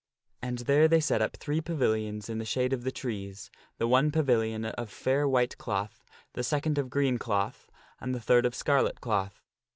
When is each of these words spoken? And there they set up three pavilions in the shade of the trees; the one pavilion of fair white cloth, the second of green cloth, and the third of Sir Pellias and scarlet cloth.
And 0.41 0.57
there 0.57 0.87
they 0.87 0.99
set 0.99 1.21
up 1.21 1.37
three 1.37 1.61
pavilions 1.61 2.27
in 2.27 2.39
the 2.39 2.43
shade 2.43 2.73
of 2.73 2.81
the 2.83 2.91
trees; 2.91 3.51
the 3.77 3.87
one 3.87 4.09
pavilion 4.09 4.65
of 4.65 4.89
fair 4.89 5.27
white 5.27 5.55
cloth, 5.59 6.03
the 6.33 6.43
second 6.43 6.79
of 6.79 6.89
green 6.89 7.19
cloth, 7.19 7.69
and 7.99 8.15
the 8.15 8.19
third 8.19 8.47
of 8.47 8.55
Sir 8.55 8.57
Pellias 8.57 8.57
and 8.57 8.59
scarlet 8.95 9.01
cloth. 9.01 9.43